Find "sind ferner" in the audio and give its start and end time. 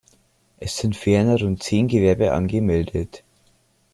0.77-1.39